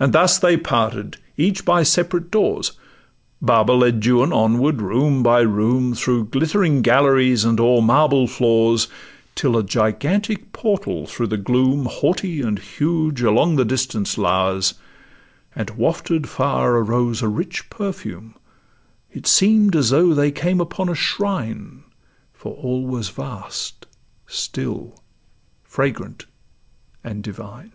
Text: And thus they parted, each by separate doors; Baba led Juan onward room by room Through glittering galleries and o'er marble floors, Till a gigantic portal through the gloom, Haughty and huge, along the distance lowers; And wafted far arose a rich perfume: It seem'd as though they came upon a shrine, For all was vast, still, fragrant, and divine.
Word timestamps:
And 0.00 0.12
thus 0.12 0.40
they 0.40 0.56
parted, 0.56 1.18
each 1.36 1.64
by 1.64 1.84
separate 1.84 2.32
doors; 2.32 2.72
Baba 3.40 3.70
led 3.74 4.04
Juan 4.04 4.32
onward 4.32 4.82
room 4.82 5.22
by 5.22 5.42
room 5.42 5.94
Through 5.94 6.24
glittering 6.30 6.82
galleries 6.82 7.44
and 7.44 7.60
o'er 7.60 7.80
marble 7.80 8.26
floors, 8.26 8.88
Till 9.36 9.56
a 9.56 9.62
gigantic 9.62 10.50
portal 10.52 11.06
through 11.06 11.28
the 11.28 11.36
gloom, 11.36 11.86
Haughty 11.88 12.40
and 12.42 12.58
huge, 12.58 13.22
along 13.22 13.54
the 13.54 13.64
distance 13.64 14.18
lowers; 14.18 14.74
And 15.54 15.70
wafted 15.70 16.28
far 16.28 16.74
arose 16.78 17.22
a 17.22 17.28
rich 17.28 17.70
perfume: 17.70 18.34
It 19.12 19.28
seem'd 19.28 19.76
as 19.76 19.90
though 19.90 20.12
they 20.12 20.32
came 20.32 20.60
upon 20.60 20.88
a 20.88 20.96
shrine, 20.96 21.84
For 22.32 22.52
all 22.54 22.84
was 22.84 23.10
vast, 23.10 23.86
still, 24.26 25.00
fragrant, 25.62 26.26
and 27.04 27.22
divine. 27.22 27.70